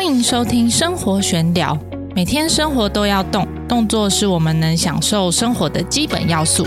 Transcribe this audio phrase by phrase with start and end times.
[0.00, 1.78] 欢迎收听生活玄聊。
[2.16, 6.66] 每天生活都要动，动作是我们能享受生活的基本要素。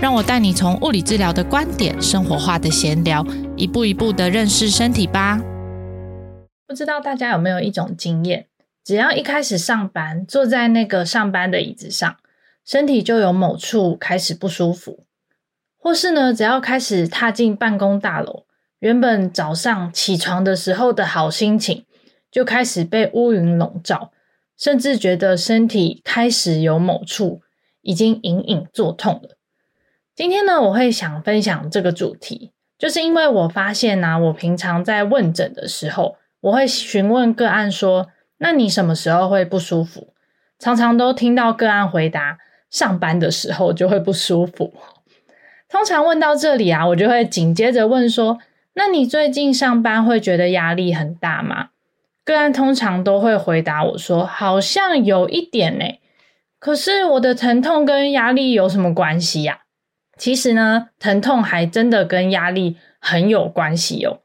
[0.00, 3.22] 让我带你从物理治疗的观点，生活化的闲聊，
[3.54, 5.38] 一步一步的认识身体吧。
[6.66, 8.46] 不知道大家有没有一种经验，
[8.82, 12.16] 只要一开始上班，坐在那个上班的椅子上，
[12.64, 15.04] 身体就有某处开始不舒服，
[15.78, 18.44] 或是呢，只要开始踏进办公大楼，
[18.78, 21.84] 原本早上起床的时候的好心情。
[22.30, 24.12] 就开始被乌云笼罩，
[24.56, 27.42] 甚至觉得身体开始有某处
[27.82, 29.36] 已经隐隐作痛了。
[30.14, 38.08] 今天呢，我会想分享这个主题，就是因为我发现呢，我平常在问诊的时候，我会询问个案说
[38.38, 40.12] ：“那你什么时候会不舒服？”
[40.58, 42.38] 常常都听到个案回答
[42.70, 44.74] ：“上班的时候就会不舒服。”
[45.70, 48.38] 通常问到这里啊，我就会紧接着问说
[48.74, 51.69] ：“那你最近上班会觉得压力很大吗？”
[52.30, 55.84] 个案通常都会回答我说：“好像有一点呢，
[56.58, 59.60] 可是我的疼痛跟压力有什么关系呀？”
[60.16, 64.20] 其实呢，疼痛还真的跟压力很有关系哦。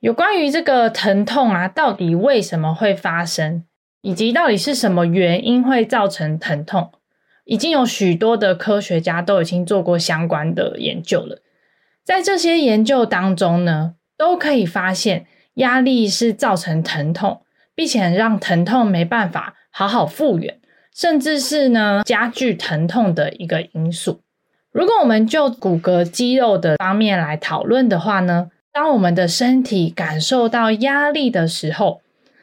[0.00, 3.64] 有关于这个疼痛啊，到底为什么会发生，
[4.00, 6.92] 以及到底是什么原因会造成疼痛，
[7.44, 11.40] 已经有许多的科学家都已经做过相关的研究了。
[12.04, 15.26] 在这些研究当中呢，都可以发现。
[15.54, 17.42] 压力是造成疼痛，
[17.74, 20.58] 并且让疼痛没办法好好复原，
[20.94, 24.20] 甚至是呢加剧疼痛的一个因素。
[24.70, 32.00] 如果我们就骨骼肌肉的方面来讨论的话呢，当我们的身体感受到压力的时候，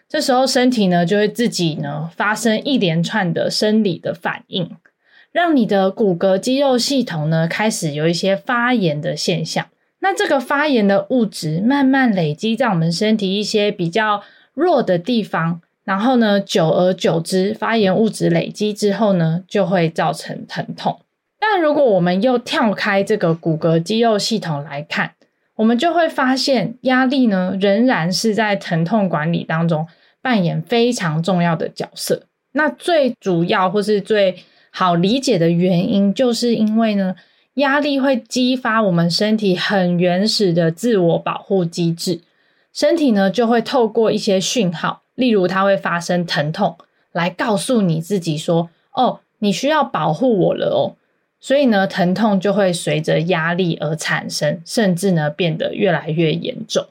[0.07, 4.69] 这时候身体呢就会自己呢发生一连串的生理的反应，
[5.31, 9.65] 让你的骨骼肌肉系统呢开始有一些发炎的现象。
[10.01, 21.01] 那这个发炎的物质慢慢累积在我们身体一些比较弱的地方，然后呢，久而久之，发炎物质累积之后呢，就会造成疼痛。
[21.37, 25.11] 但如果我们又跳开这个骨骼肌肉系统来看，
[25.55, 29.85] 我们就会发现，压力呢仍然是在疼痛管理当中
[30.21, 32.23] 扮演非常重要的角色。
[32.53, 34.37] 那最主要或是最
[34.71, 37.15] 好理解的原因，就是因为呢。
[37.59, 42.19] 压力会激发我们身体很原始的自我保护机制，
[42.73, 46.77] 身体呢就会透过一些讯号，例如它会发生疼痛，
[47.11, 50.95] 来告诉你自己说：“哦，你需要保护我了哦。”
[51.41, 56.85] 所以呢，疼痛就会随着压力而产生，甚至呢变得越来越严重。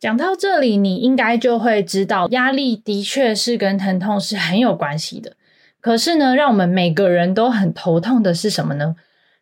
[0.00, 5.36] 讲到这里，你应该就会知道，压力的确是跟疼痛是很有关系的。
[5.84, 8.96] 可是呢，让我们每个人都很头痛的是什么呢？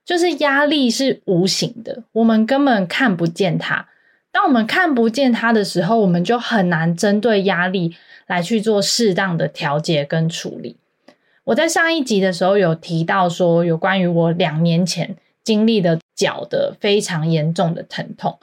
[0.05, 3.87] 就是压力是无形的，我们根本看不见它。
[4.33, 7.95] 当我们看不见它的时候，我们就很难针对压力
[8.27, 10.77] 来去做适当的调节跟处理。
[11.45, 15.15] 我在上一集的时候有提到说，有关于我两年前
[15.45, 18.41] 经历的脚的非常严重的疼痛。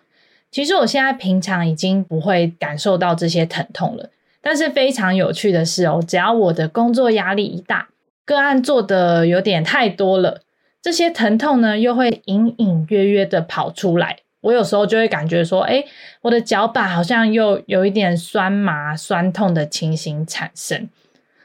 [0.49, 4.09] 其实我现在平常已经不会感受到这些疼痛了。
[4.41, 7.89] 但是非常有趣的是哦，只要我的工作压力一大，
[8.25, 10.41] 个案做的有点太多了，
[10.81, 14.19] 这些疼痛呢又会隐隐约约的跑出来。
[14.41, 15.83] 我有时候就会感觉说，哎，
[16.21, 20.87] 我的脚板好像又有一点酸麻、酸痛的情形产生。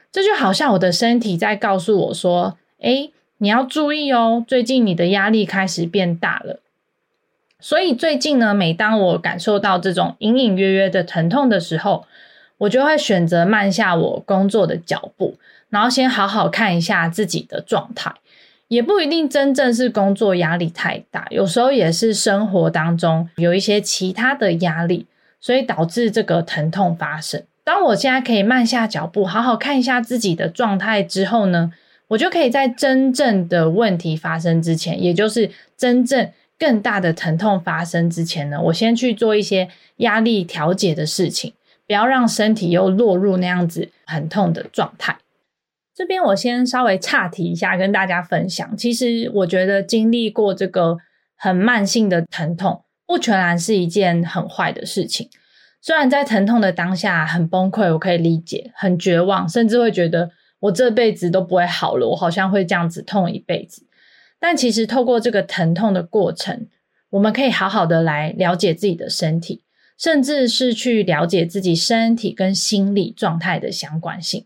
[0.09, 6.61] 这就好像我的身体在告诉我说，哎，你要注意哦，最近你的压力开始变大了。
[7.59, 12.05] 所以最近呢，每当我感受到这种隐隐约约的疼痛的时候，
[12.57, 15.37] 我就会选择慢下我工作的脚步，
[15.69, 18.13] 然后先好好看一下自己的状态，
[18.67, 25.05] 也不一定真正是工作压力太大，有时候也是生活当中有一些其他的压力，
[25.41, 27.43] 所以导致这个疼痛发生。
[27.63, 31.73] 当我现在可以慢下脚步，好好看一下自己的状态之后呢，
[32.09, 39.67] 我就可以在真正的问题发生之前，也就是真正更大的疼痛发生之前呢，我先去做一些
[39.97, 41.53] 压力调节的事情。
[41.87, 45.17] 不要让身体又落入那样子很痛的状态。
[45.93, 48.75] 这边我先稍微岔题一下，跟大家分享。
[48.75, 50.97] 其实我觉得经历过这个
[51.35, 55.29] 很慢性的疼痛，不全然是一件很坏的事情。
[55.81, 63.85] 虽然在疼痛的当下很崩溃，我可以理解，很绝望，甚至会觉得我这辈子都不会好了，我好像会这样子痛一辈子。
[64.39, 66.67] 但其实透过这个疼痛的过程，
[67.11, 69.63] 我们可以好好的来了解自己的身体。
[69.97, 74.45] 甚至是去了解自己身体跟心理状态的相关性。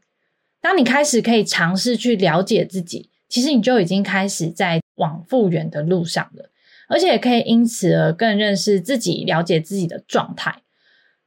[0.61, 6.49] 当你开始可以尝试去了解自己，其实你就已经开始在往复原的路上了，
[6.87, 10.61] 而且也可以因此而更认识自己，了解自己的状态。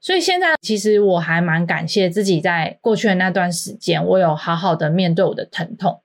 [0.01, 6.01] 所以现在其实我还蛮感谢自己在过去的那段时间，我有好好的面对我的疼痛。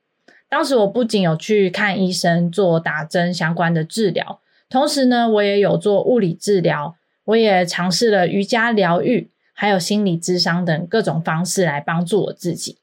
[0.48, 6.96] 当时我不仅有去看医生做打针相关的治疗，同时呢，我也有做物理治疗，
[7.28, 12.78] 我也尝试了瑜伽疗愈，还有心理智商等各种方式来帮助我自己，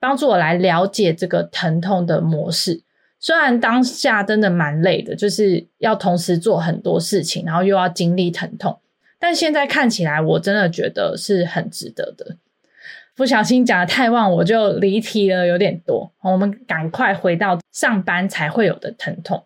[0.00, 2.82] 帮助我来了解这个疼痛的模式。
[3.18, 8.78] 虽然当下真的蛮累的，就是要同时做很多事情，然后又要经历疼痛。
[9.18, 12.36] 但现在看起来，我真的觉得是很值得的。
[13.16, 16.12] 不小心讲的太旺，我就离题了，有点多。
[16.22, 19.44] 我们赶快回到上班才会有的疼痛。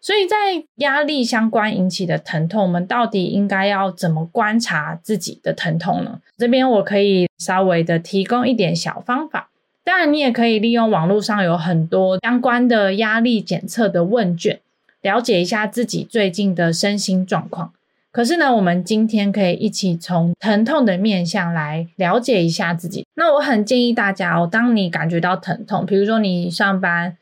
[0.00, 6.20] 所以在压力相关引起的疼痛，我们到底应该要怎么观察自己的疼痛呢？
[6.38, 9.50] 这边我可以稍微的提供一点小方法。
[9.84, 14.60] 当然，你也可以利用网络上有很多相关的压力检测的问卷，
[15.02, 17.72] 了解一下自己最近的身心状况。
[18.12, 23.06] 可是呢，我们今天可以一起从疼痛的面向来了解一下自己。
[23.14, 27.16] 那我很建议大家哦，当你感觉到疼痛，比如说你上班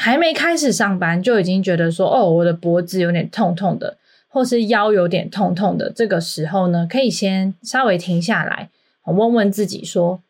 [0.00, 3.96] 还没开始上班就已经觉得说，哦，我的脖子有点痛痛的，
[4.28, 8.70] 或是腰有点痛痛的，这个时候呢，可以先稍微停下来，
[9.04, 10.22] 问问自己说，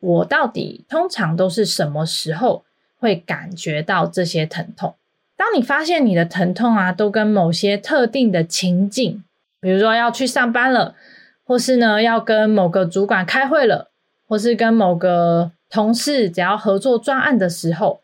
[0.00, 2.64] 我到底通常都是什么时候
[2.98, 4.96] 会感觉到这些疼痛？
[5.36, 9.22] 当你发现你的疼痛啊，都跟某些特定的情境。
[9.60, 10.96] 比如说要去上班了，
[11.44, 13.92] 或是呢要跟某个主管开会了，
[14.26, 18.01] 或是跟某个同事只要合作专案的时候，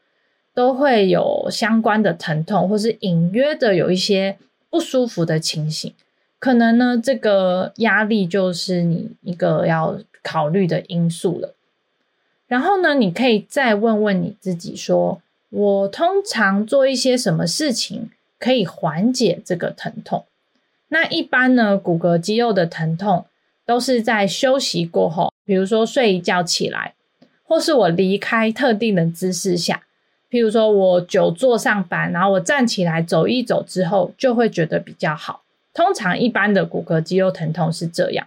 [0.59, 4.37] 都会有相关的疼痛，或是隐约的有一些
[4.69, 5.95] 不舒服的情形。
[6.41, 11.55] 可能呢这个压力就是你一个要考虑的因素了。
[12.49, 20.25] 然后呢，你可以再问问你自己：说我通常做一些什么事情可以缓解这个疼痛？
[20.89, 23.27] 那一般呢，骨骼肌肉的疼痛
[23.65, 26.95] 都是在休息过后，比如说睡一觉起来，
[27.45, 29.85] 或是我离开特定的姿势下，
[30.31, 35.43] 譬如说我久坐上班，然后我站起来走一走之后，就会觉得比较好。
[35.73, 38.27] 通常一般的骨骼肌肉疼痛是这样，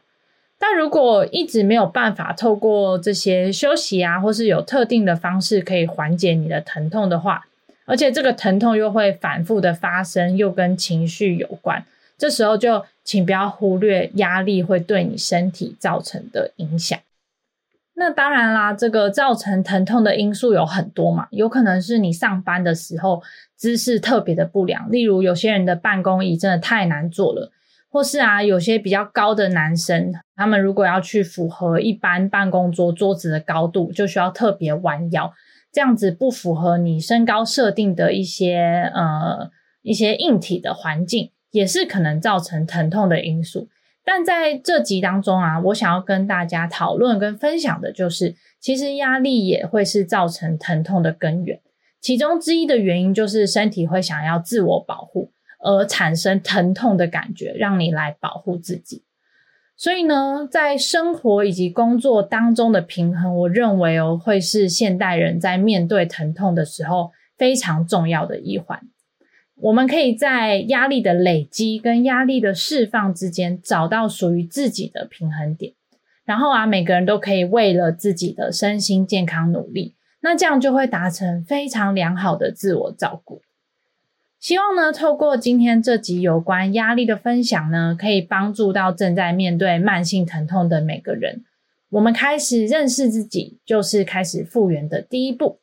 [0.57, 7.45] 但如果一直没有办法透过这些休息啊，或是有特定的方式可以缓解你的疼痛的话，
[7.85, 11.83] 而且这个疼痛又会反复的发生，又跟情绪有关。
[12.17, 16.97] 这时候就请不要忽略压力会对你身体造成的影响。
[18.01, 23.21] 那当然啦，这个造成疼痛的因素有很多嘛，有可能是你上班的时候
[23.55, 27.51] 姿势特别的不良，例如有些人的办公椅真的太难坐了，
[27.91, 35.31] 或是啊有些比较高的男生，他们如果要去符合一般办公桌桌子的高度，就需要特别弯腰，
[35.71, 39.51] 这样子不符合你身高设定的一些呃
[39.83, 41.29] 一些硬体的环境。
[41.51, 43.67] 也是可能造成疼痛的因素，
[44.13, 51.61] 但在这集当中啊，我想要跟大家讨论跟分享的就是，其实压力也会是造成疼痛的根源。
[52.01, 59.05] 其中之一的原因就是身体会想要自我保护，而产生疼痛的感觉，让你来保护自己。
[59.77, 68.81] 所以呢，在生活以及工作当中的平衡，我认为哦，会是现代人在面对疼痛的时候非常重要的一环。
[69.61, 75.73] 我们可以在压力的累积跟压力的释放之间找到属于自己的平衡点，
[76.25, 83.43] 然后啊，每个人都可以为了自己的身心健康努力，那这样就会达成非常良好的自我照顾。
[84.39, 91.43] 希望呢，透过今天这集有关压力的分享呢，可以帮助到正在面对慢性疼痛的每个人。
[91.89, 95.60] 我们开始认识自己，就是开始复原的第一步。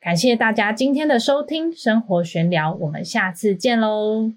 [0.00, 4.32] 感谢大家今天的收听，生活闲聊，我们下次见喽。